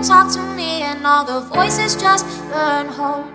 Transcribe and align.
don't 0.00 0.08
talk 0.08 0.32
to 0.32 0.40
me, 0.56 0.82
and 0.82 1.06
all 1.06 1.24
the 1.24 1.40
voices 1.40 1.94
just 1.94 2.24
burn 2.50 2.86
home. 2.86 3.32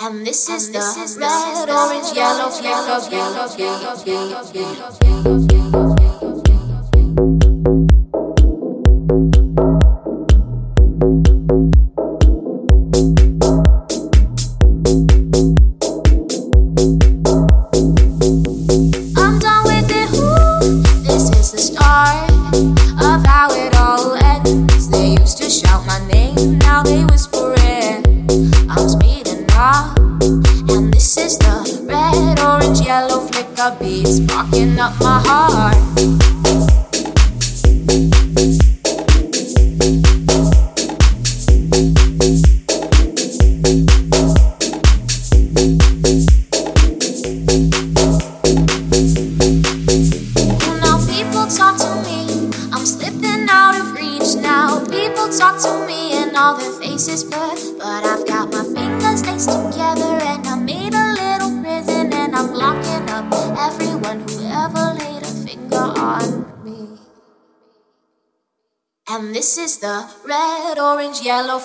And 0.00 0.26
this 0.26 0.48
is 0.48 0.66
and 0.66 0.74
this 0.74 0.94
the 0.94 1.00
is 1.02 1.16
red, 1.18 1.70
orange, 1.70 2.14
yellow, 2.14 2.50
yellow, 2.60 3.10
yellow, 3.10 3.56
yellow, 3.56 4.04
yellow, 4.04 4.44
yellow, 4.54 4.98
yellow, 5.02 5.72
yellow. 5.72 5.97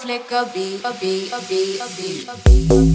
flick 0.03 0.31
a 0.31 0.44
bee, 0.53 0.81
a 0.84 0.91
bee, 1.00 1.31
a 1.31 1.40
bee, 1.47 1.80
a 1.80 1.88
bee, 1.96 2.28
a 2.28 2.36
bee. 2.44 2.93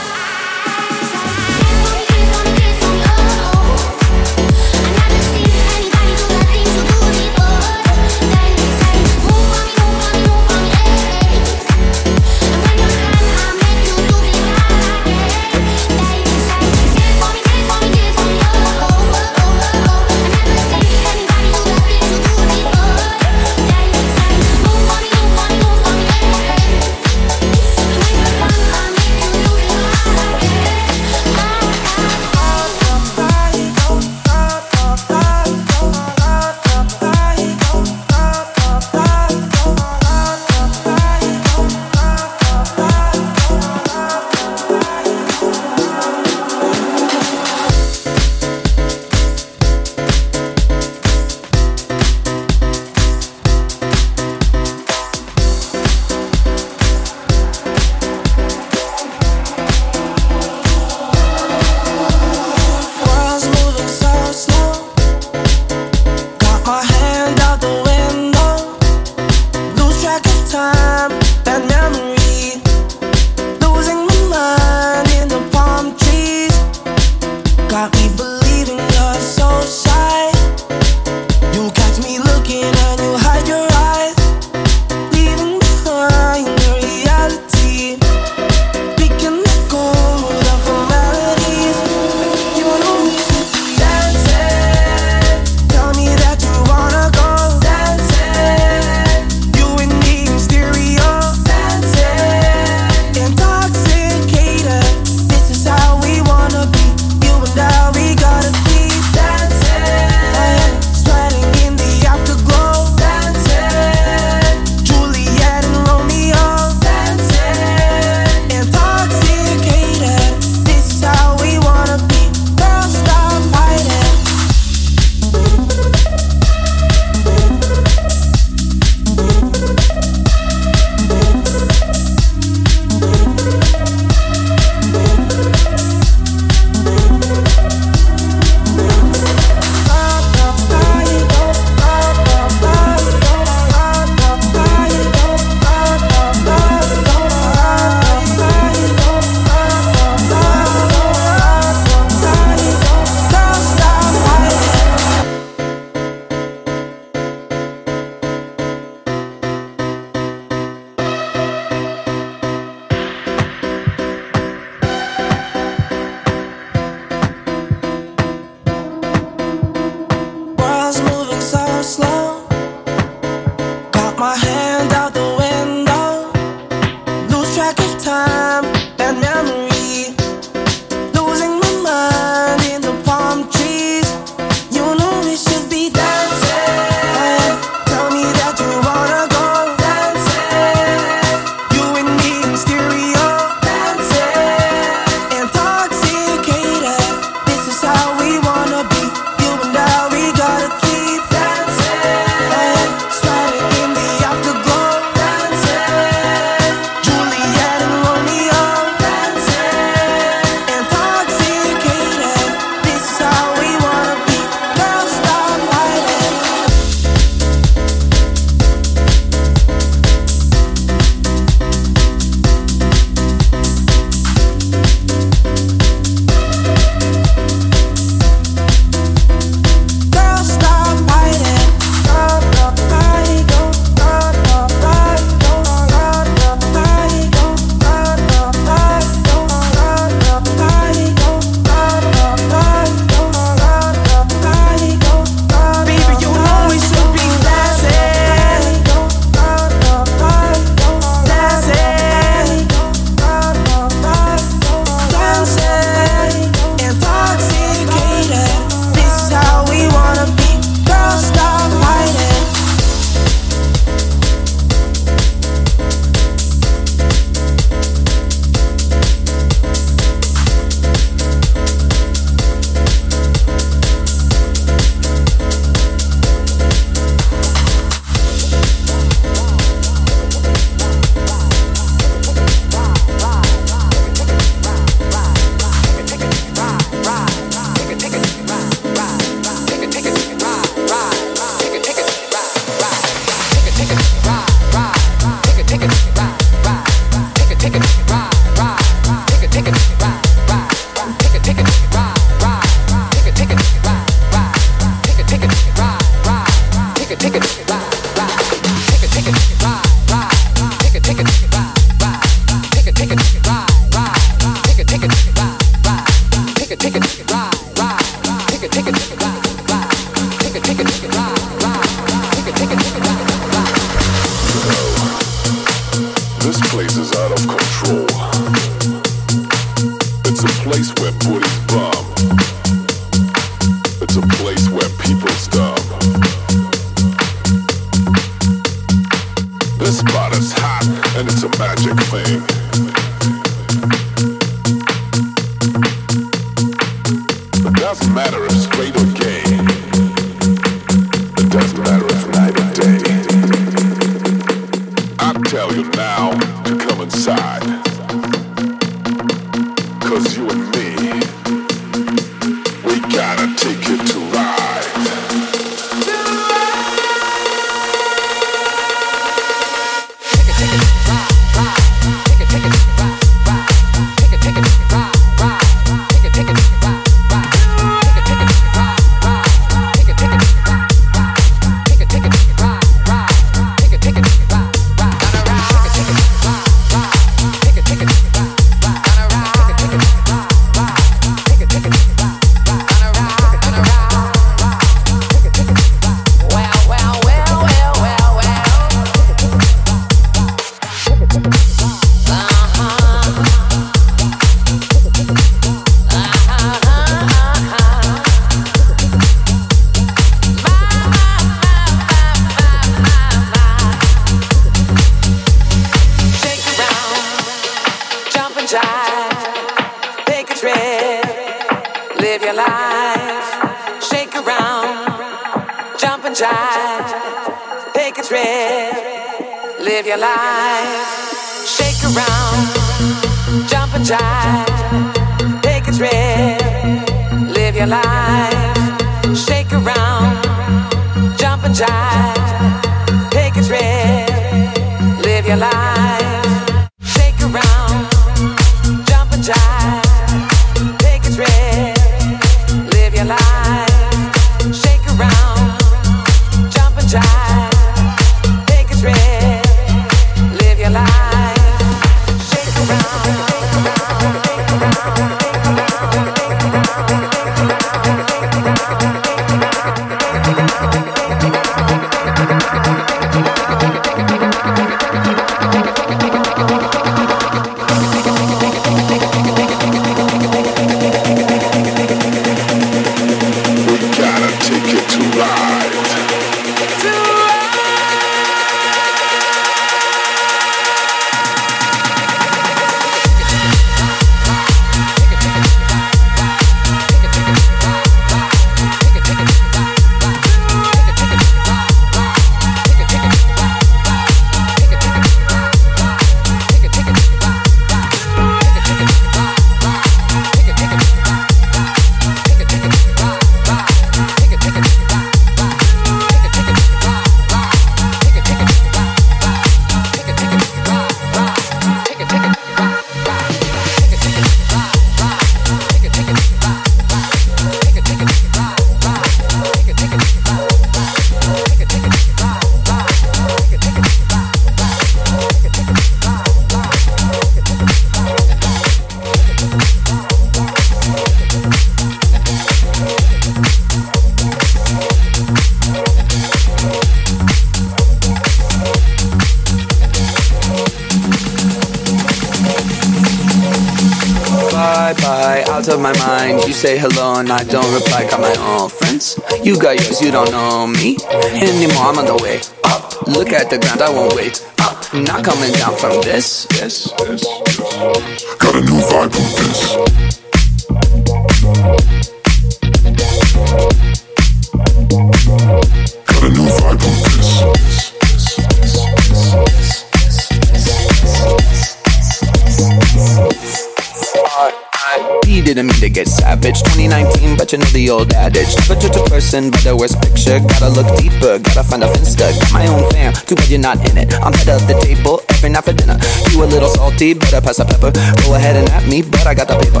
By 589.68 589.76
the 589.84 589.92
worst 589.92 590.16
picture. 590.24 590.56
Gotta 590.56 590.88
look 590.88 591.04
deeper, 591.20 591.60
gotta 591.60 591.84
find 591.84 592.00
a 592.00 592.08
finster. 592.08 592.48
Got 592.48 592.72
my 592.72 592.88
own 592.88 593.04
fam, 593.12 593.36
too 593.44 593.52
bad 593.52 593.68
you're 593.68 593.84
not 593.84 594.00
in 594.08 594.16
it. 594.16 594.32
I'm 594.40 594.56
head 594.56 594.72
of 594.72 594.88
the 594.88 594.96
table 595.04 595.44
every 595.52 595.68
night 595.68 595.84
for 595.84 595.92
dinner. 595.92 596.16
You 596.48 596.64
a 596.64 596.66
little 596.70 596.88
salty, 596.88 597.36
better 597.36 597.60
pass 597.60 597.76
the 597.76 597.84
pepper. 597.84 598.08
Go 598.40 598.56
ahead 598.56 598.80
and 598.80 598.88
at 598.96 599.04
me, 599.04 599.20
but 599.20 599.44
I 599.44 599.52
got 599.52 599.68
the 599.68 599.76
paper. 599.76 600.00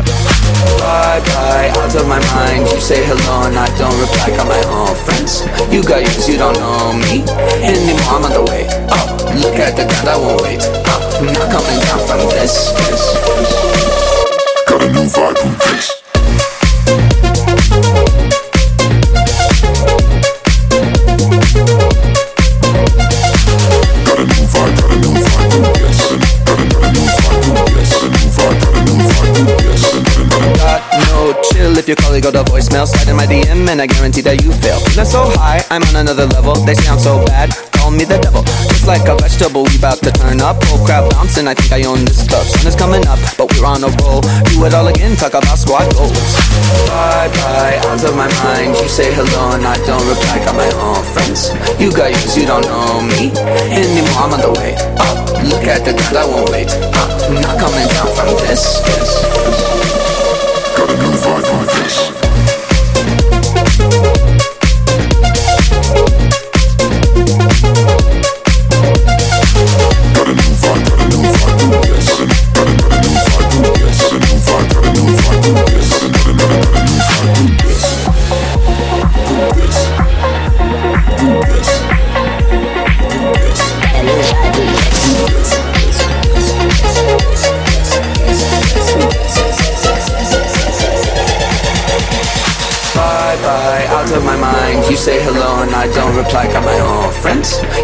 Bye 0.80 1.20
bye, 1.36 1.68
out 1.76 1.92
of 1.92 2.08
my 2.08 2.22
mind. 2.32 2.64
You 2.72 2.80
say 2.80 3.04
hello 3.04 3.44
and 3.44 3.60
I 3.60 3.68
don't 3.76 3.92
reply. 4.00 4.32
Got 4.32 4.48
my 4.48 4.62
own 4.72 4.96
friends. 5.04 5.44
You 5.68 5.84
got 5.84 6.00
yours, 6.00 6.24
you 6.24 6.40
don't 6.40 6.56
know 6.56 6.96
me 6.96 7.20
anymore. 7.60 8.16
I'm 8.16 8.24
on 8.24 8.32
the 8.32 8.44
way 8.48 8.64
up. 8.88 9.12
Look 9.36 9.60
at 9.60 9.76
the 9.76 9.84
ground, 9.84 10.08
I 10.08 10.16
won't 10.16 10.40
wait 10.40 10.64
up. 10.88 11.04
Not 11.20 11.52
coming 11.52 11.78
down 11.84 12.00
from 12.08 12.24
this. 12.32 12.72
this, 12.88 13.12
this 13.28 14.00
got 14.70 14.82
a 14.82 14.92
new 14.94 15.02
vibe 15.10 15.59
your 31.90 31.98
colleague 32.06 32.22
got 32.22 32.38
a 32.38 32.46
voicemail, 32.46 32.86
slide 32.86 33.10
in 33.10 33.18
my 33.18 33.26
DM 33.26 33.66
and 33.66 33.82
I 33.82 33.86
guarantee 33.90 34.22
that 34.22 34.46
you 34.46 34.54
fail. 34.62 34.78
Feeling 34.86 35.10
so 35.10 35.26
high, 35.34 35.58
I'm 35.74 35.82
on 35.90 36.06
another 36.06 36.22
level. 36.30 36.54
They 36.62 36.78
sound 36.78 37.02
so 37.02 37.18
bad, 37.26 37.50
call 37.74 37.90
me 37.90 38.06
the 38.06 38.14
devil. 38.22 38.46
Just 38.70 38.86
like 38.86 39.02
a 39.10 39.18
vegetable, 39.18 39.66
we 39.66 39.74
bout 39.82 39.98
to 40.06 40.14
turn 40.14 40.38
up. 40.38 40.62
Whole 40.70 40.78
crowd 40.86 41.10
bouncing, 41.10 41.50
I 41.50 41.54
think 41.58 41.74
I 41.74 41.82
own 41.82 42.06
this 42.06 42.22
club. 42.30 42.46
Sun 42.46 42.70
is 42.70 42.78
coming 42.78 43.02
up, 43.10 43.18
but 43.34 43.50
we're 43.50 43.66
on 43.66 43.82
a 43.82 43.90
roll. 44.06 44.22
Do 44.22 44.62
it 44.62 44.70
all 44.70 44.86
again, 44.86 45.18
talk 45.18 45.34
about 45.34 45.58
squad 45.58 45.90
goals. 45.98 46.14
Bye 46.86 47.26
bye, 47.42 47.82
out 47.82 47.98
of 47.98 48.14
my 48.14 48.30
mind. 48.46 48.78
You 48.78 48.86
say 48.86 49.10
hello 49.10 49.58
and 49.58 49.66
I 49.66 49.74
don't 49.82 50.06
reply. 50.06 50.46
Got 50.46 50.54
my 50.54 50.70
own 50.78 51.02
friends. 51.10 51.50
You 51.82 51.90
got 51.90 52.14
yours, 52.14 52.38
you 52.38 52.46
don't 52.46 52.62
know 52.70 53.02
me 53.02 53.34
anymore. 53.74 54.30
I'm 54.30 54.38
on 54.38 54.40
the 54.46 54.54
way 54.62 54.78
up. 54.94 55.26
Look 55.42 55.66
at 55.66 55.82
the 55.82 55.98
ground, 55.98 56.22
I 56.22 56.24
won't 56.30 56.54
wait 56.54 56.70
up. 56.94 57.10
Not 57.34 57.58
coming 57.58 57.88
down 57.90 58.06
from 58.14 58.30
this. 58.46 58.78
Got 60.78 60.86
a 60.86 60.96
new 60.96 61.12
vibe 61.18 61.39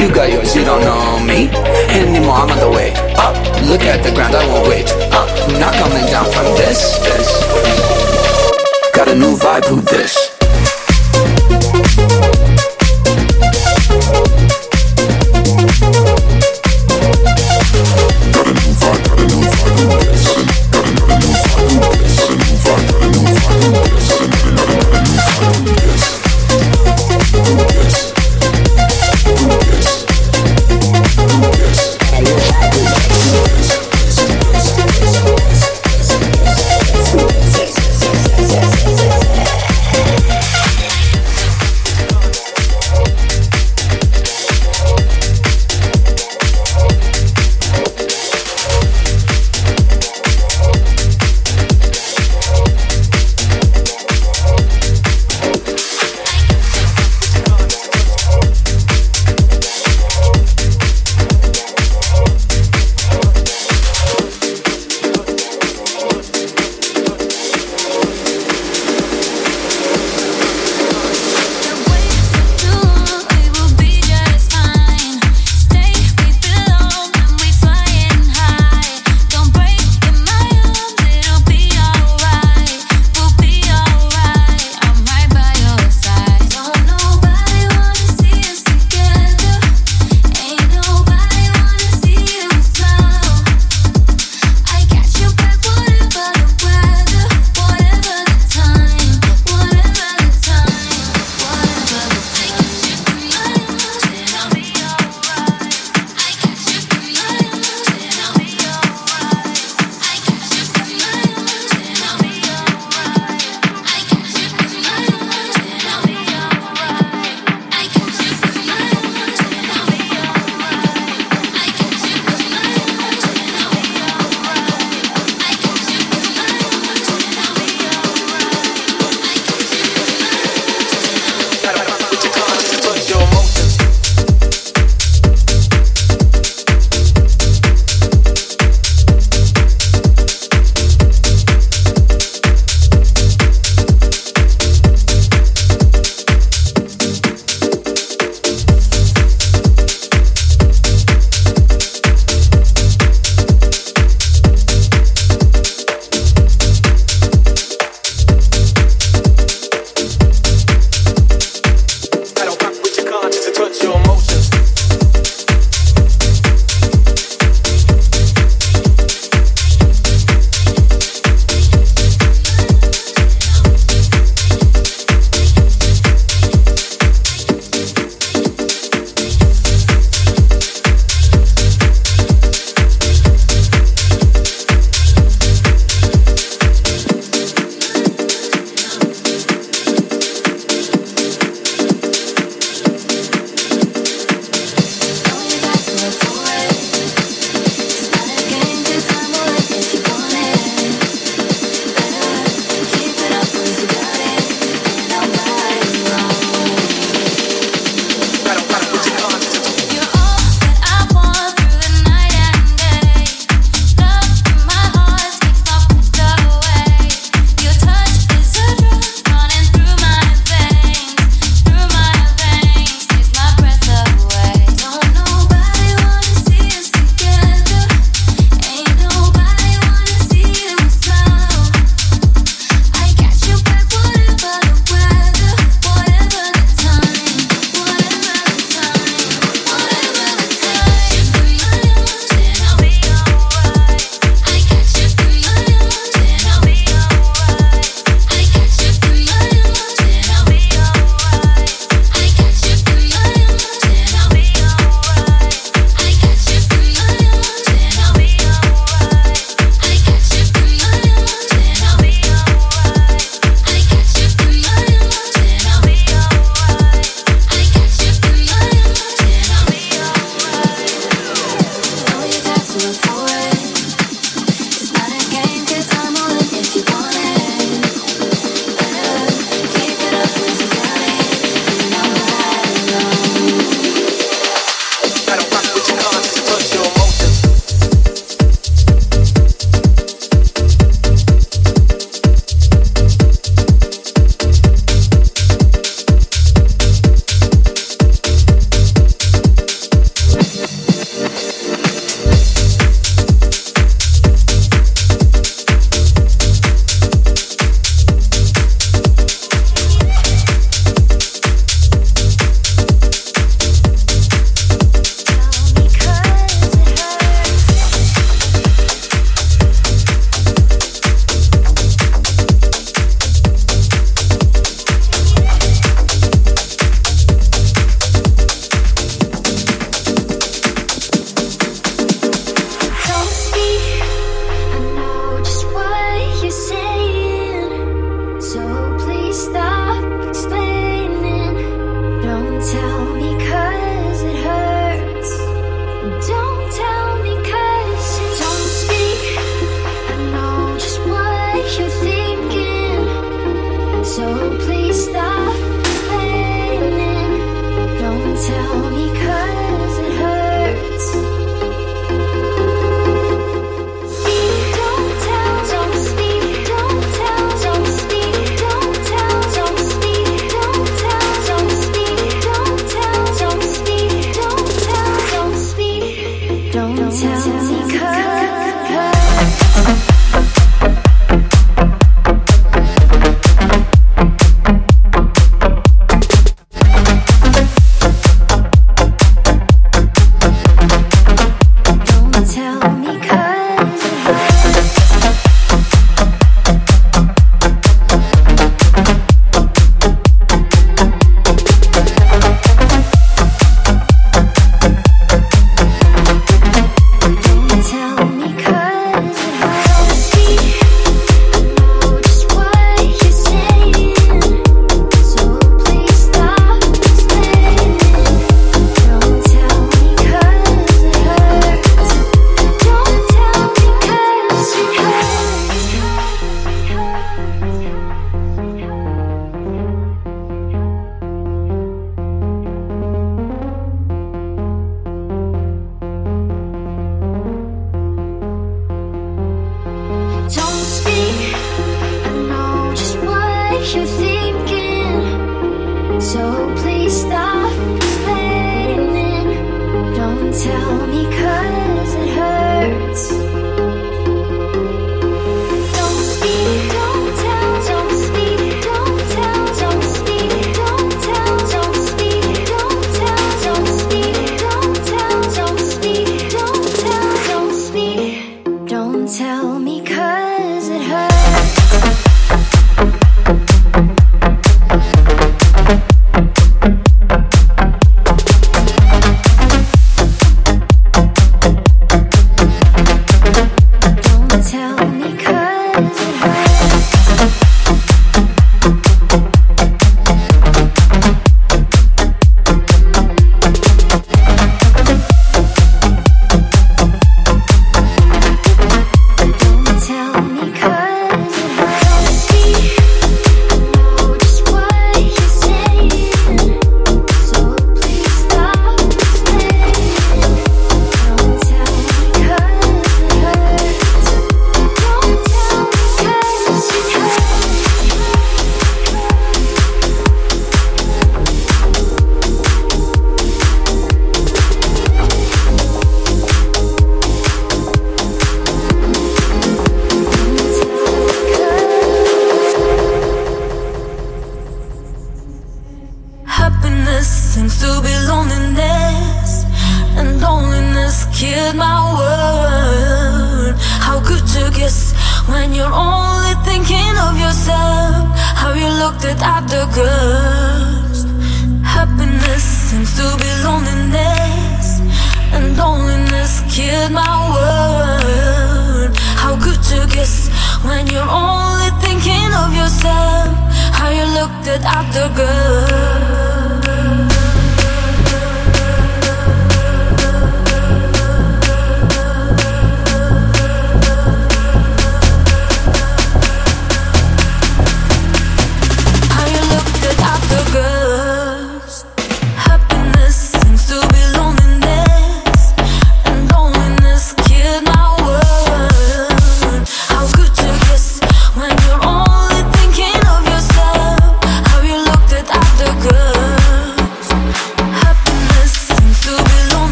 You 0.00 0.08
got 0.10 0.32
yours, 0.32 0.56
you 0.56 0.64
don't 0.64 0.80
know 0.80 1.20
me 1.20 1.50
anymore. 1.90 2.36
I'm 2.36 2.50
on 2.50 2.58
the 2.58 2.70
way 2.70 2.94
up. 3.18 3.36
Look 3.68 3.82
at 3.82 4.02
the 4.02 4.10
ground, 4.14 4.34
I 4.34 4.46
won't 4.46 4.66
wait 4.66 4.90
up. 5.12 5.28
Not 5.60 5.74
coming 5.74 6.06
down 6.06 6.24
from 6.32 6.46
this. 6.56 6.96
this. 7.04 7.28
Got 8.94 9.08
a 9.08 9.14
new 9.14 9.36
vibe, 9.36 9.66
who 9.66 9.82
this? 9.82 10.29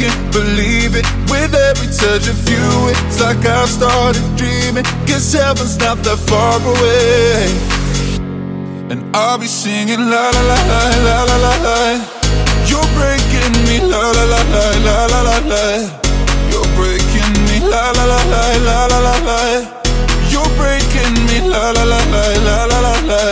can 0.00 0.16
believe 0.32 0.96
it. 0.96 1.04
With 1.28 1.52
every 1.54 1.88
touch 1.92 2.26
of 2.32 2.40
you, 2.48 2.66
it's 2.88 3.20
like 3.20 3.44
I've 3.44 3.68
started 3.68 4.24
dreaming. 4.40 4.84
Guess 5.04 5.32
heaven's 5.36 5.76
not 5.78 5.98
that 6.08 6.18
far 6.28 6.56
away. 6.56 7.44
And 8.90 9.04
I'll 9.14 9.38
be 9.38 9.46
singing 9.46 10.00
la 10.12 10.24
la 10.34 10.42
la 10.50 10.58
la 11.06 11.16
la 11.28 11.36
la 11.44 11.54
la. 11.66 11.78
You're 12.70 12.90
breaking 12.96 13.54
me 13.68 13.76
la 13.92 14.00
la 14.16 14.24
la 14.32 14.40
la 14.54 14.64
la 14.86 14.96
la 15.12 15.20
la 15.28 15.36
la. 15.52 15.64
You're 16.50 16.70
breaking 16.80 17.32
me 17.46 17.56
la 17.72 17.92
la 17.96 18.04
la 18.12 18.20
la 18.32 18.44
la 18.66 18.78
la 18.92 18.98
la 19.06 19.16
la. 19.28 19.40
You're 20.32 20.50
breaking 20.56 21.14
me 21.28 21.38
la 21.52 21.70
la 21.76 21.84
la 21.92 22.00
la 22.14 22.24
la 22.46 22.56
la 22.72 22.78
la 22.86 22.94
la. 23.10 23.22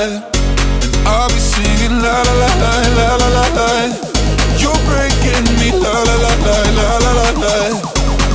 I'll 1.08 1.28
be 1.32 1.40
singing 1.40 1.96
la 2.04 2.16
la 2.28 2.34
la 2.42 2.50
la 2.62 2.72
la 2.98 3.08
la 3.16 3.28
la 3.36 3.46
la 3.56 4.07
breaking 5.28 5.56
me, 5.58 5.70
la 5.78 5.92
la 5.92 6.14
la 6.16 6.32
la 6.42 6.98
la 6.98 7.12
la 7.12 7.30
la. 7.42 7.54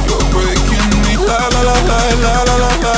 You're 0.08 0.26
breaking 0.32 0.92
me, 1.02 1.14
la 1.26 1.38
la 1.50 1.62
la 1.64 1.78
la 1.90 2.44
la 2.46 2.56
la 2.58 2.70
la. 2.84 2.93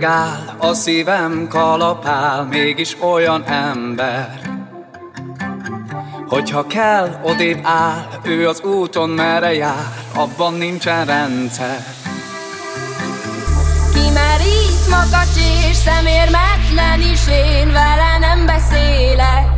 Megáll, 0.00 0.56
a 0.58 0.74
szívem 0.74 1.46
kalapál, 1.48 2.44
mégis 2.44 2.96
olyan 3.00 3.44
ember. 3.44 4.40
Hogyha 6.28 6.66
kell, 6.66 7.20
odébb 7.22 7.60
áll, 7.62 8.06
ő 8.22 8.48
az 8.48 8.60
úton 8.60 9.10
merre 9.10 9.54
jár, 9.54 9.92
abban 10.14 10.54
nincsen 10.54 11.04
rendszer. 11.04 11.84
Kimerít 13.92 14.88
makacs 14.90 15.36
és 15.70 15.76
szemérmetlen 15.76 17.00
is 17.12 17.26
én 17.28 17.72
vele 17.72 18.18
nem 18.20 18.46
beszélek 18.46 19.48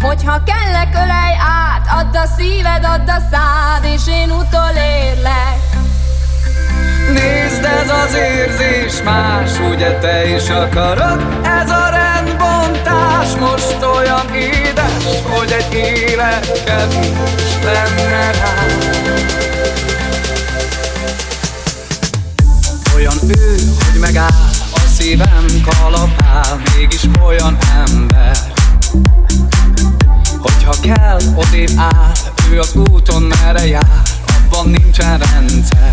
Hogyha 0.00 0.42
kellek 0.42 0.94
ölej 0.94 1.36
át, 1.38 1.86
add 2.00 2.16
a 2.16 2.26
szíved, 2.26 2.84
add 2.84 3.08
a 3.08 3.18
szád 3.30 3.84
És 3.94 4.08
én 4.08 4.30
utolérlek 4.30 5.53
Nézd, 7.64 7.76
ez 7.76 7.90
az 7.90 8.14
érzés 8.14 9.02
más, 9.04 9.50
ugye 9.70 9.98
te 9.98 10.34
is 10.34 10.48
akarod? 10.48 11.26
Ez 11.42 11.70
a 11.70 11.88
rendbontás 11.88 13.36
most 13.40 13.76
olyan 13.94 14.34
édes, 14.34 15.04
hogy 15.22 15.50
egy 15.50 15.74
élet 15.74 16.62
kevés 16.64 17.08
lenne 17.64 18.30
rá. 18.30 18.54
Olyan 22.96 23.16
ő, 23.28 23.56
hogy 23.90 24.00
megáll, 24.00 24.50
a 24.74 24.80
szívem 24.96 25.46
kalapál, 25.64 26.60
mégis 26.76 27.02
olyan 27.26 27.56
ember. 27.86 28.36
Hogyha 30.38 30.74
kell, 30.82 31.18
odébb 31.34 31.70
áll, 31.76 32.12
ő 32.52 32.58
az 32.58 32.74
úton 32.74 33.22
merre 33.22 33.66
jár, 33.66 34.02
abban 34.26 34.70
nincsen 34.70 35.18
rendszer. 35.18 35.92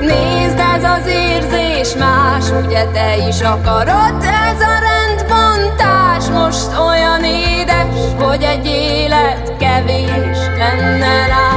Nézd, 0.00 0.58
ez 0.76 0.84
az 0.84 1.06
érzés 1.06 1.94
más, 1.98 2.44
ugye 2.64 2.84
te 2.84 3.16
is 3.28 3.40
akarod 3.40 4.22
Ez 4.22 4.60
a 4.60 4.78
rendbontás 4.88 6.24
most 6.28 6.78
olyan 6.88 7.24
édes, 7.24 7.94
hogy 8.18 8.42
egy 8.42 8.66
élet 8.66 9.56
kevés 9.58 10.38
lenne 10.58 11.26
rá 11.26 11.50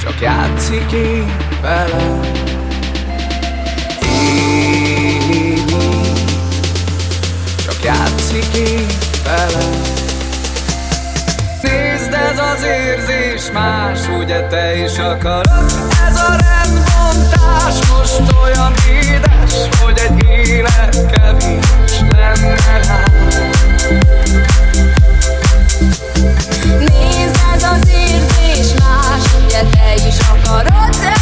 csak 0.00 0.20
játszik 0.20 0.92
én 0.92 1.36
vele. 1.62 2.39
Más, 13.60 14.08
ugye 14.18 14.46
te 14.46 14.76
is 14.76 14.98
akarod? 14.98 15.72
Ez 16.08 16.16
a 16.16 16.36
rendbontás 16.46 17.74
most 17.92 18.22
olyan 18.44 18.74
édes, 18.88 19.68
hogy 19.80 19.98
egy 20.08 20.24
élet 20.28 20.96
kevés 21.12 22.00
lenne 22.16 22.54
rá. 22.86 23.04
Nézd, 26.78 27.40
ez 27.54 27.62
az 27.62 27.88
érzés 27.88 28.72
más, 28.78 29.22
ugye 29.44 29.62
te 29.70 29.94
is 30.08 30.18
akarod 30.32 31.19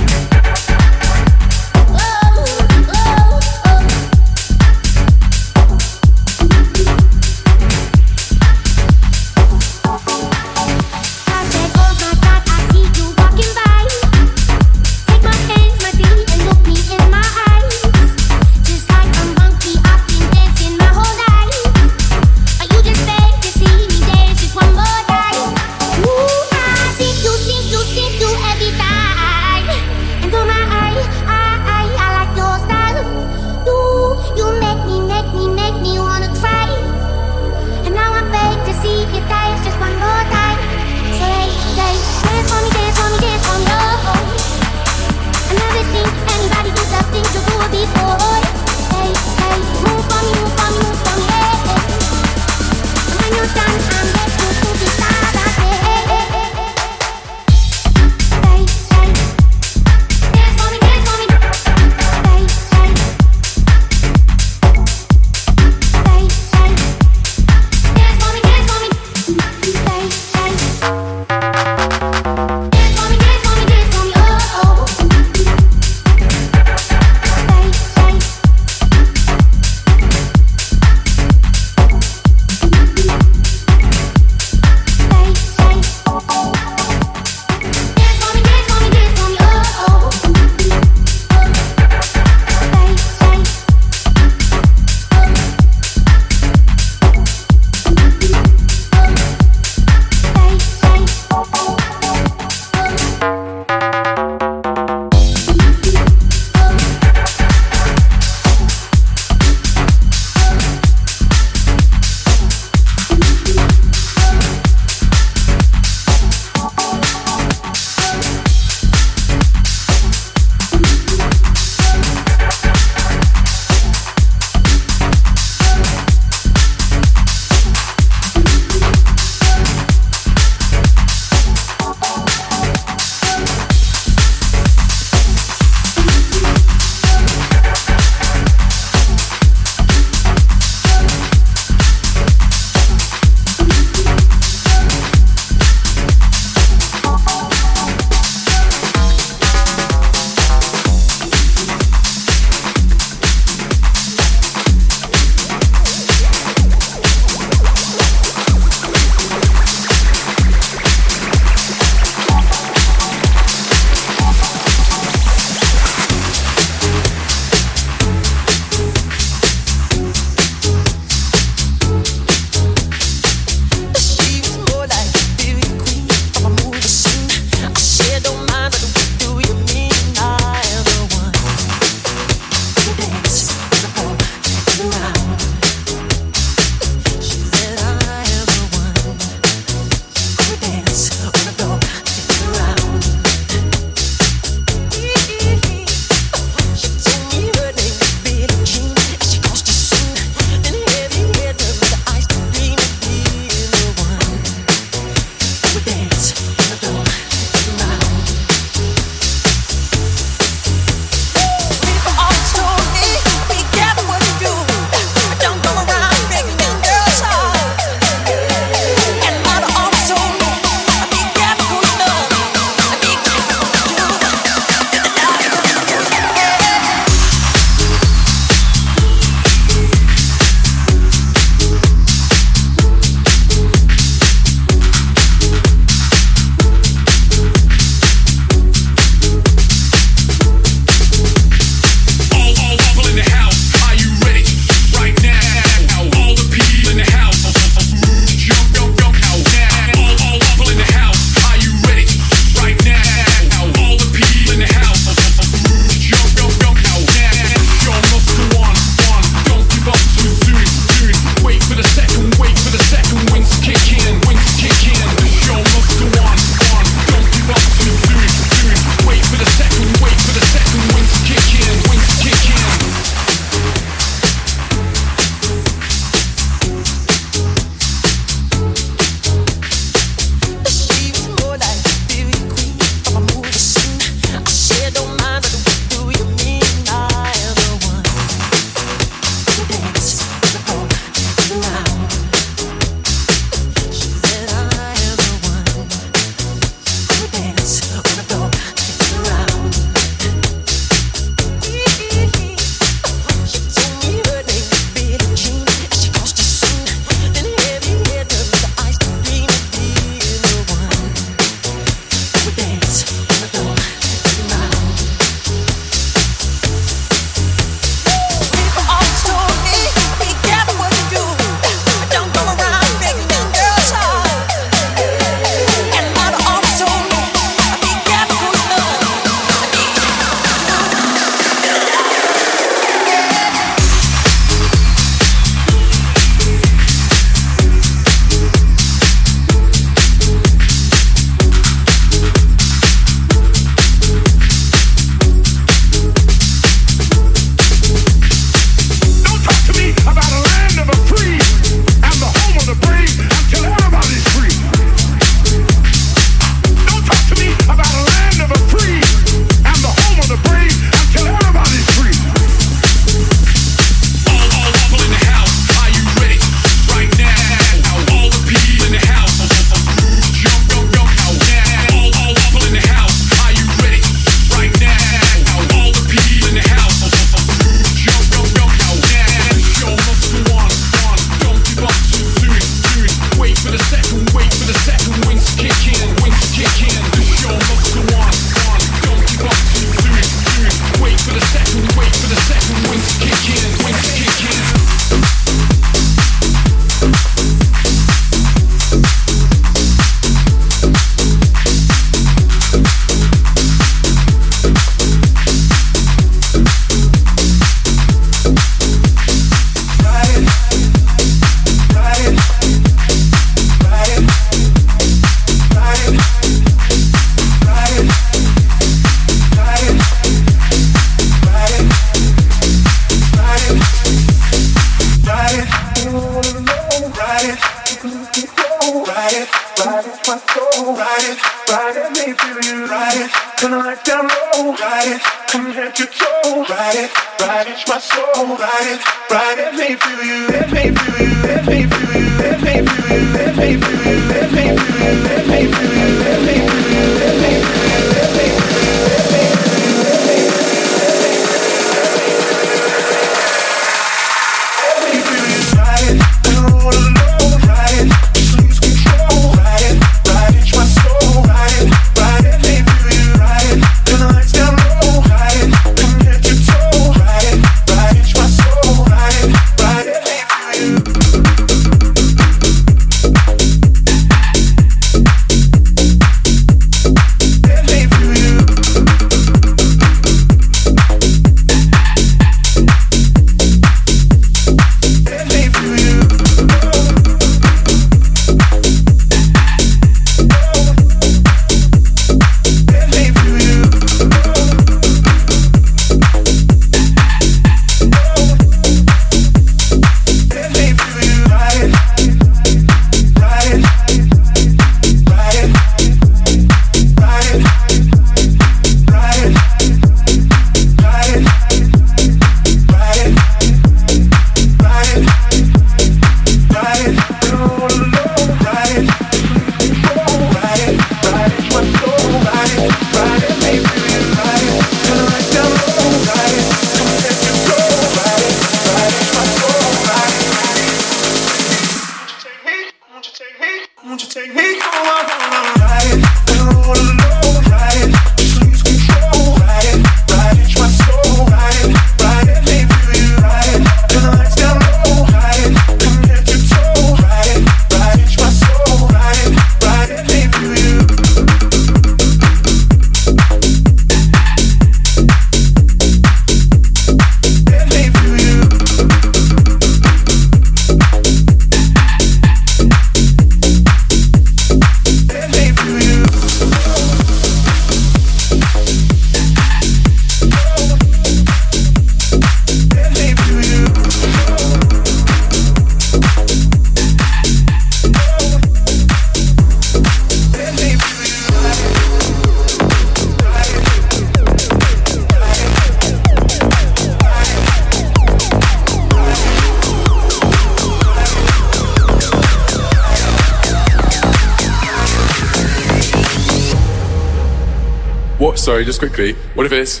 sorry, 598.62 598.84
just 598.84 599.00
quickly. 599.00 599.32
What 599.54 599.66
if 599.66 599.72
it's 599.72 600.00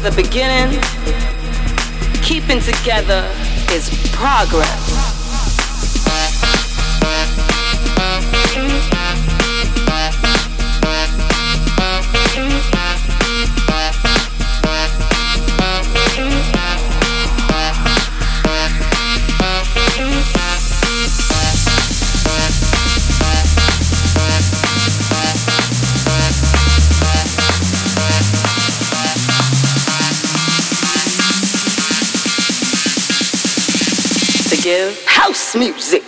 the 0.05 0.21
beginning. 0.21 0.79
Keeping 2.21 2.59
together 2.59 3.27
is 3.71 3.89
progress. 4.13 4.94
Music. 35.57 36.04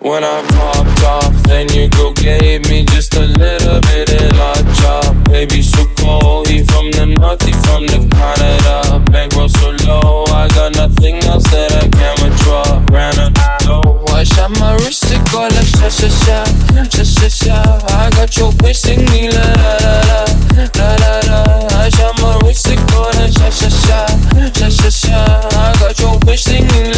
When 0.00 0.22
I 0.22 0.46
popped 0.54 1.02
off, 1.02 1.34
then 1.42 1.68
you 1.70 1.88
go 1.88 2.12
gave 2.12 2.68
me 2.70 2.84
just 2.84 3.14
a 3.14 3.20
little 3.20 3.80
bit 3.80 4.08
of 4.14 4.36
la 4.38 4.54
chop. 4.78 5.14
Baby, 5.24 5.60
so 5.60 5.84
cold, 5.98 6.46
he 6.46 6.62
from 6.62 6.92
the 6.92 7.06
north, 7.18 7.42
he 7.42 7.52
from 7.66 7.84
the 7.86 8.06
Canada. 8.14 9.02
Bankroll 9.10 9.48
so 9.48 9.70
low, 9.86 10.24
I 10.30 10.46
got 10.54 10.76
nothing 10.76 11.16
else 11.24 11.42
that 11.50 11.72
I 11.82 11.88
can 11.88 12.14
withdraw. 12.22 12.78
Ran 12.94 13.18
a 13.18 13.34
low, 13.66 14.04
I 14.14 14.22
shot 14.22 14.50
my 14.60 14.74
wrist, 14.76 15.04
it 15.10 15.18
go 15.32 15.42
like 15.42 15.66
sha 15.66 15.88
sha 15.88 16.08
sha, 16.08 16.44
sha 16.94 17.02
sha 17.02 17.28
sha. 17.28 17.58
I 17.90 18.10
got 18.10 18.36
your 18.36 18.52
bitch 18.52 18.76
singing 18.76 19.30
la 19.34 19.46
la 19.60 19.74
la 19.82 19.96
la, 20.06 20.64
la 20.78 20.90
la 21.02 21.12
la. 21.26 21.68
I 21.74 21.88
shot 21.90 22.14
my 22.22 22.38
wrist, 22.46 22.68
it 22.68 22.78
go 22.86 23.02
like 23.18 23.32
sha 23.34 23.50
sha 23.50 23.68
sha, 23.68 24.06
sha 24.54 24.68
sha 24.70 24.90
sha. 24.90 25.18
I 25.58 25.74
got 25.80 25.98
your 25.98 26.14
bitch 26.22 26.46
singing 26.46 26.70
la 26.70 26.97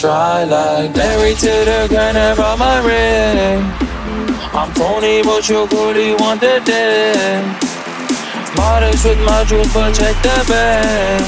try 0.00 0.44
like 0.44 0.96
Married 0.96 1.36
to 1.36 1.52
the 1.68 1.86
ground 1.90 2.16
and 2.16 2.34
brought 2.34 2.58
my 2.58 2.80
ring. 2.80 3.60
I'm 4.56 4.72
phony 4.72 5.22
but 5.22 5.46
your 5.46 5.68
goodie 5.68 6.14
want 6.14 6.40
the 6.40 6.56
day. 6.64 7.44
Modest 8.56 9.04
with 9.04 9.20
my 9.28 9.44
jewels, 9.44 9.68
but 9.74 9.92
check 9.92 10.16
the 10.22 10.36
bag. 10.48 11.20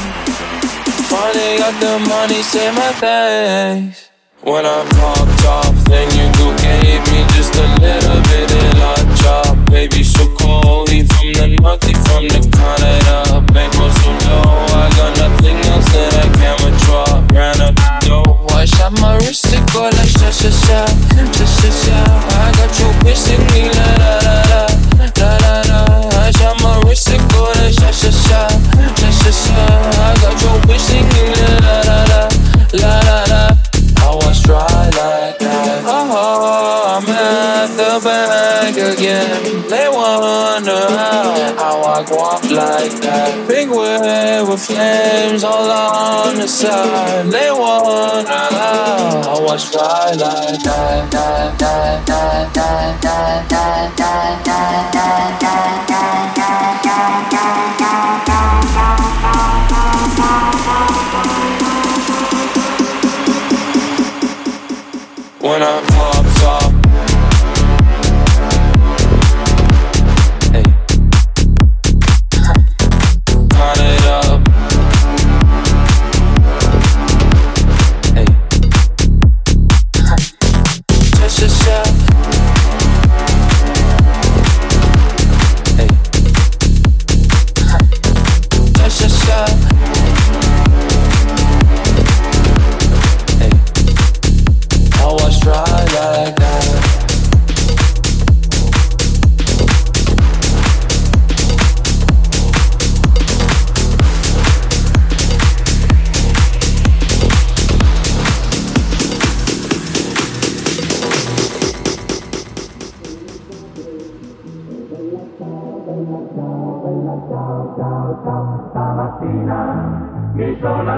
Finally 1.12 1.59
got 1.59 1.77
the 1.85 1.99
money, 2.09 2.40
say 2.43 2.73
my 2.73 2.93
thanks. 2.97 4.09
When 4.40 4.65
I'm 4.65 4.89
popped 4.97 5.44
off, 5.44 5.77
then 5.85 6.09
you 6.16 6.27
go 6.40 6.49
gave 6.65 7.05
me 7.12 7.20
just 7.36 7.55
a 7.55 7.66
little 7.77 8.20
bit 8.32 8.49
of 8.57 8.78
la 8.81 8.94
chop. 9.20 9.70
Baby, 9.70 10.03
so 10.03 10.24
cold, 10.40 10.89
he 10.89 11.05
from 11.05 11.32
the 11.35 11.47
north, 11.61 11.85
he 11.85 11.93
from 11.93 12.24
the 12.27 12.40
Canada. 12.57 13.44
Bankroll 13.53 13.90
so 14.01 14.11
low, 14.32 14.65
I 14.81 14.89
got 14.97 15.12
nothing 15.19 15.59
else 15.69 15.89
that 15.93 16.24
I 16.24 16.27
can 16.40 16.57
withdraw. 16.65 17.36
Ran 17.36 17.61
up 17.61 17.82
I 18.62 18.64
shot 18.64 18.93
my 19.01 19.16
wrist, 19.16 19.47
it 19.52 19.59
go 19.72 19.82
like 19.82 20.06
sha 20.06 20.30
sha 20.30 20.48
sha, 20.48 20.86
sha 21.34 21.47
sha 21.59 21.70
sha. 21.82 21.98
I 22.30 22.52
got 22.55 22.70
your 22.78 22.93
bitch 23.02 23.18
singing 23.18 23.66
la 23.74 23.86
la 23.98 24.12
la 24.22 24.36
la, 24.52 24.62
la 25.18 25.30
la 25.43 25.55
la. 25.66 26.09
I 26.22 26.30
shot 26.30 26.62
my 26.62 26.78
wrist, 26.86 27.09
it 27.10 27.18
go 27.34 27.43
like 27.59 27.74
sha 27.74 27.90
sha 27.90 28.10
sha, 28.10 28.47
sha 29.01 29.10
sha 29.10 29.30
sha. 29.43 29.59
I 29.66 30.14
got 30.22 30.40
your 30.43 30.56
bitch 30.62 30.78
singing 30.78 31.32
la 31.43 31.51
la 31.66 31.76
la 31.90 31.98
la, 32.06 32.20
la 32.78 32.93
la 33.02 33.18
la. 33.32 33.43
I 33.98 34.14
was 34.22 34.39
dry 34.47 34.62
like 34.94 35.43
that. 35.43 35.82
Oh, 35.84 37.02
I'm 37.02 37.06
at 37.10 37.66
the 37.74 37.93
bank 38.06 38.76
again. 38.78 39.66
They 39.66 39.89
wonder 39.90 40.82
how, 40.94 41.22
walk 42.11 42.43
like 42.51 42.93
that. 43.03 43.49
Penguin 43.49 44.49
with 44.49 44.65
flames 44.66 45.45
all 45.45 45.70
on 45.70 46.37
the 46.37 46.49
side. 46.49 47.27
They 47.27 47.51
want 47.51 48.27
to 48.27 48.33
allow. 48.33 49.37
I 49.37 49.41
watch 49.41 49.65
fly 49.66 50.12
like 50.12 50.62
that. 50.65 50.93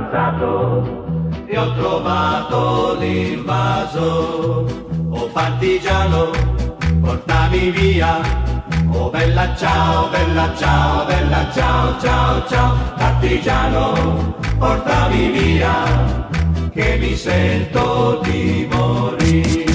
Alzato 0.04 1.22
e 1.46 1.58
ho 1.58 1.72
trovato 1.74 2.96
l'invaso. 2.98 4.66
Oh 5.10 5.26
partigiano, 5.32 6.30
portami 7.00 7.70
via. 7.70 8.20
Oh 8.92 9.10
bella 9.10 9.54
ciao, 9.56 10.08
bella 10.08 10.52
ciao, 10.56 11.04
bella 11.06 11.50
ciao, 11.52 12.00
ciao, 12.00 12.46
ciao. 12.46 12.76
Partigiano, 12.96 14.34
portami 14.58 15.30
via, 15.30 15.74
che 16.72 16.96
mi 17.00 17.14
sento 17.14 18.20
di 18.22 18.68
morire. 18.70 19.73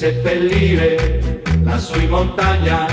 Seppellire 0.00 1.42
lassù 1.62 2.00
in 2.00 2.08
montagna. 2.08 2.86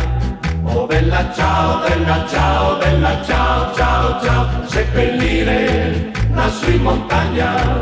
Oh 0.63 0.85
bella 0.87 1.31
ciao 1.33 1.79
bella 1.87 2.27
ciao 2.27 2.77
bella 2.79 3.23
ciao 3.23 3.73
ciao 3.73 4.21
ciao. 4.21 4.67
Seppellire 4.67 6.11
lassù 6.33 6.69
in 6.69 6.81
montagna 6.81 7.79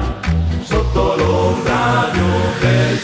sotto 0.61 1.15
l'ombra 1.15 2.09
di 2.11 2.19
un 2.19 2.51
bel 2.59 2.97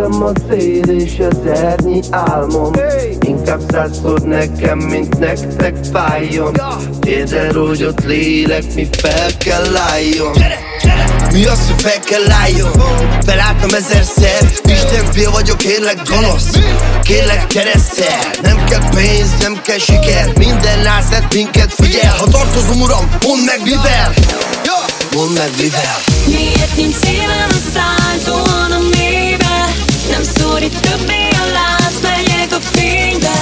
Előttem 0.00 0.22
a 0.22 0.32
szél 0.48 0.88
és 0.88 1.18
az 1.30 1.50
ernyi 1.50 2.00
álmom. 2.10 2.72
Inkább 3.20 3.60
százszor 3.70 4.20
nekem, 4.20 4.78
mint 4.78 5.18
nektek 5.18 5.76
fájjon. 5.92 6.60
Térdel 7.00 7.52
rógyott 7.52 8.04
lélek, 8.04 8.74
mi 8.74 8.88
fel 8.92 9.36
kell 9.38 9.76
álljon. 9.76 10.32
Mi 11.32 11.44
az, 11.44 11.66
hogy 11.66 11.82
fel 11.82 12.00
kell 12.00 12.30
álljon? 12.30 12.70
Felálltam 13.26 13.70
ezerszer. 13.74 14.42
Isten 14.64 15.12
fél 15.12 15.30
vagyok, 15.30 15.56
kérlek 15.56 15.98
gonosz. 16.08 16.50
Kérlek 17.02 17.46
kereszel 17.46 18.30
Nem 18.42 18.64
kell 18.64 18.90
pénz, 18.94 19.30
nem 19.40 19.60
kell 19.64 19.78
siker. 19.78 20.32
Minden 20.38 20.82
lázett 20.82 21.34
minket 21.34 21.72
figyel. 21.74 22.14
Ha 22.18 22.28
tartozom 22.28 22.80
uram, 22.80 23.08
mondd 23.22 23.44
meg 23.44 23.60
mivel. 23.64 24.14
Mondd 25.14 25.32
meg 25.32 25.50
mivel. 25.60 25.96
Miért 26.26 26.76
nincs 26.76 26.94
szívem 26.94 27.48
a 27.50 27.60
szálltóan 27.74 28.72
a 28.72 28.78
mélybe 28.78 28.99
hogy 30.60 30.80
több 30.80 31.06
mély 31.06 31.30
a 31.30 31.52
lánc, 31.52 32.00
megyek 32.02 32.52
a 32.52 32.60
fénybe 32.60 33.32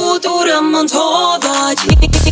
Út, 0.00 0.26
uram, 0.26 0.70
mondd, 0.70 0.88
hol 0.92 1.38
vagy? 1.38 2.27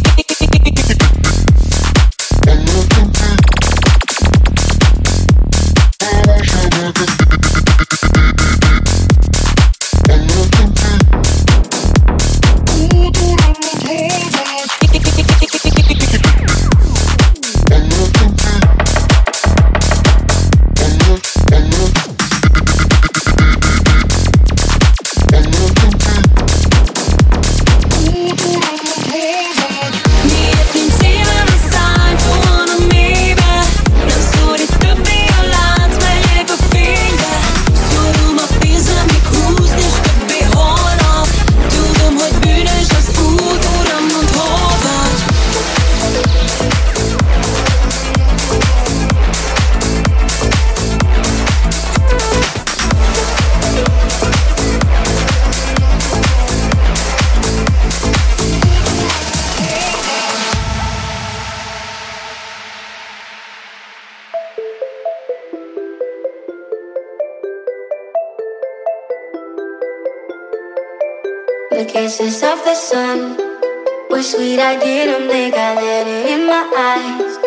Sweet. 74.57 74.65
I 74.65 74.77
didn't 74.79 75.29
think 75.29 75.55
I 75.55 75.75
let 75.75 76.07
it 76.07 76.27
in 76.35 76.47
my 76.47 76.65
eyes. 76.77 77.39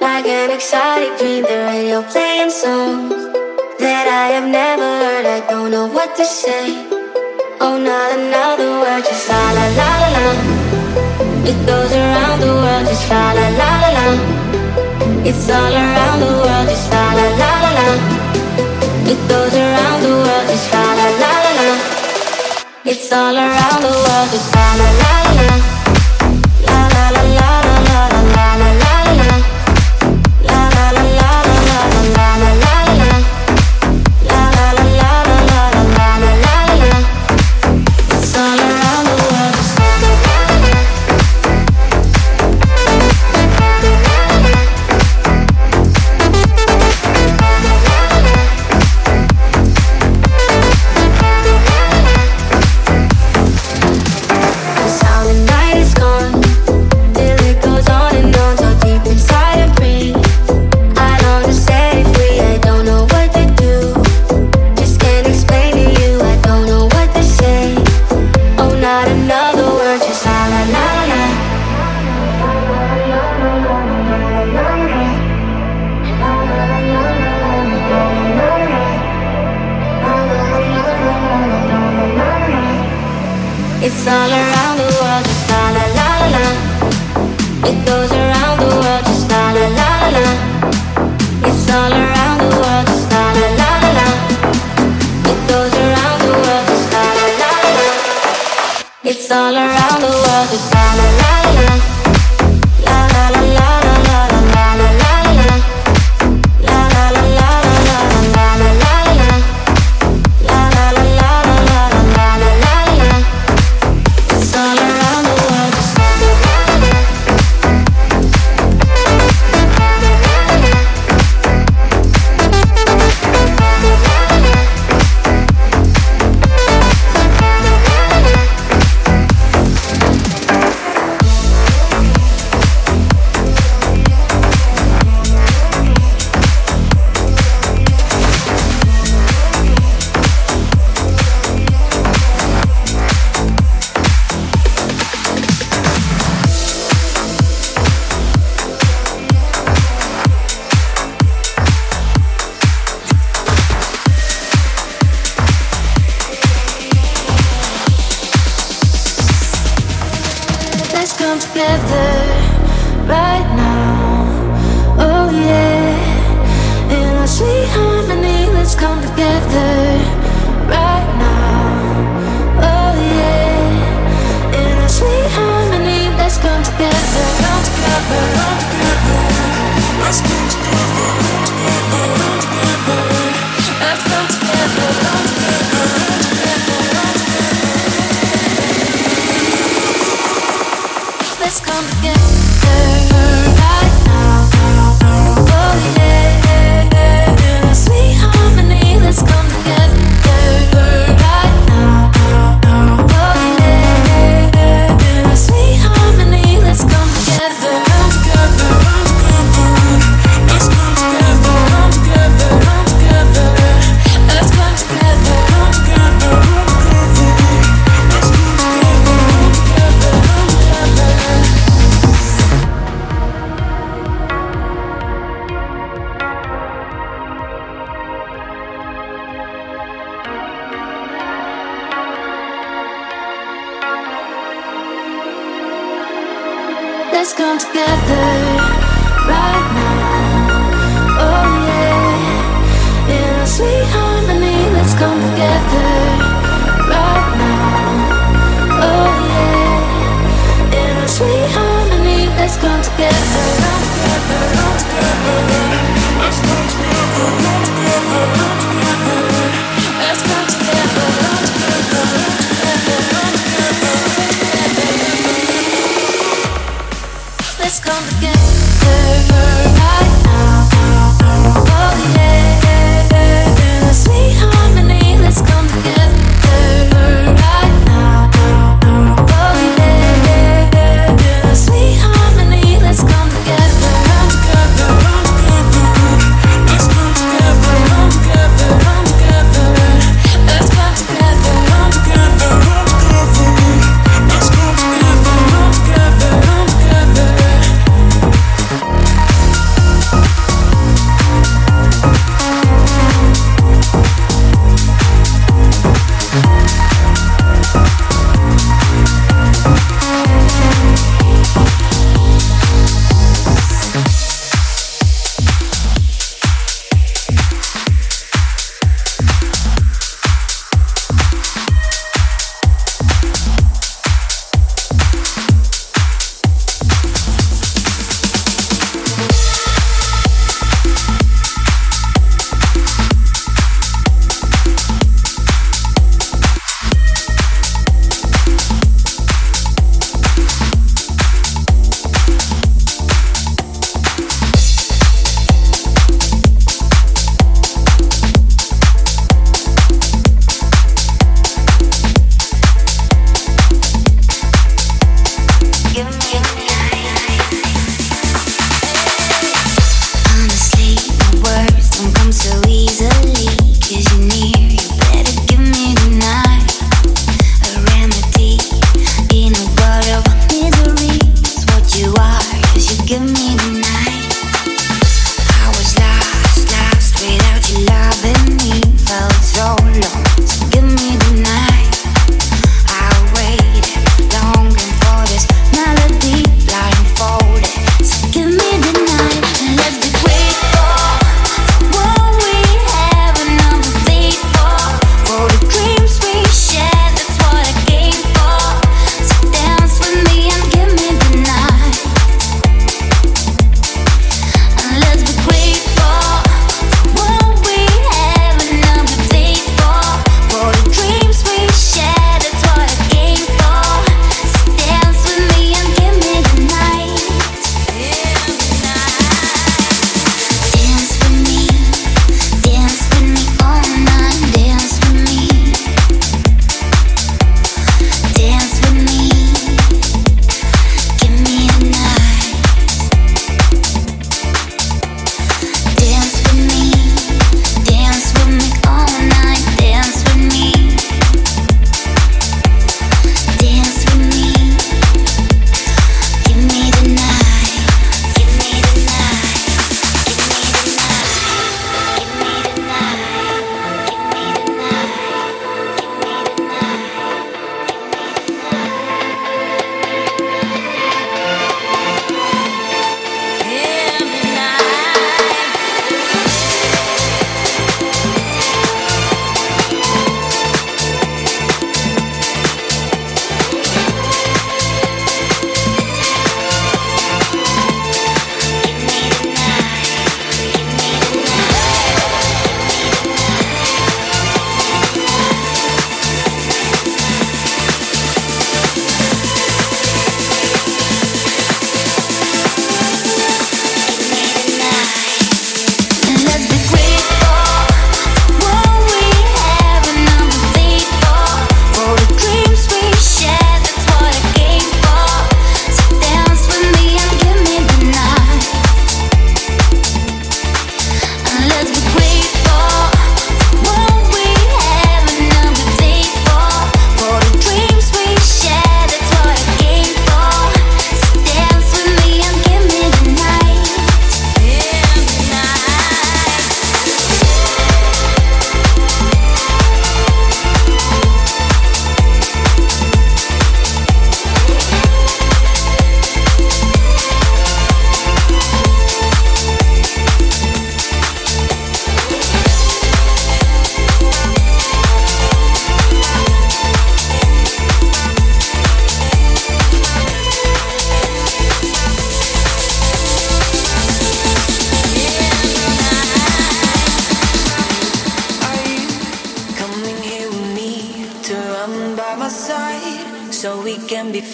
Like 0.00 0.26
an 0.26 0.50
exotic 0.50 1.18
dream, 1.18 1.42
the 1.42 1.58
radio 1.70 2.02
playing 2.02 2.50
songs 2.50 3.12
that 3.78 4.06
I 4.06 4.26
have 4.36 4.48
never 4.48 4.88
heard. 5.02 5.26
I 5.26 5.40
don't 5.50 5.70
know 5.70 5.86
what 5.86 6.16
to 6.16 6.24
say. 6.24 6.86
Oh, 7.60 7.78
not 7.78 8.08
another 8.18 8.70
word, 8.82 9.04
just 9.04 9.28
la 9.28 9.42
la 9.56 9.66
la 9.78 9.90
la 10.02 10.08
la. 10.16 10.26
It 11.50 11.58
goes 11.66 11.92
around 11.92 12.40
the 12.40 12.52
world, 12.60 12.86
just 12.86 13.08
la 13.10 13.32
la 13.38 13.46
la 13.60 13.70
la 13.82 13.90
la. 13.96 14.06
It's 15.28 15.48
all 15.50 15.74
around 15.74 16.18
the 16.20 16.32
world, 16.42 16.68
just 16.68 16.90
la 16.92 17.04
la 17.18 17.26
la 17.40 17.52
la 17.64 17.70
la. 17.78 17.86
It 19.12 19.20
goes 19.30 19.54
around 19.54 20.00
the 20.02 20.12
world, 20.24 20.46
just 20.50 20.72
la 20.72 20.84
la 20.98 21.08
la 21.22 21.32
la 21.44 21.52
la. 21.58 21.68
It's 22.84 23.12
all 23.12 23.36
around 23.36 23.80
the 23.86 23.92
world, 24.04 24.28
just 24.34 24.54
la 24.54 24.66
la 24.80 24.88
la 25.02 25.14
la. 25.38 25.46
La 25.46 25.65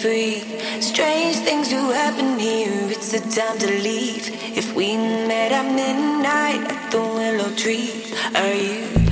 free. 0.01 0.41
Strange 0.81 1.37
things 1.37 1.69
do 1.69 1.91
happen 1.91 2.39
here. 2.39 2.89
It's 2.89 3.11
the 3.11 3.19
time 3.19 3.57
to 3.59 3.67
leave. 3.67 4.29
If 4.57 4.75
we 4.75 4.97
met 4.97 5.51
at 5.51 5.65
midnight 5.65 6.71
at 6.71 6.91
the 6.91 6.99
willow 6.99 7.53
tree, 7.55 7.91
are 8.35 8.53
you? 8.53 9.02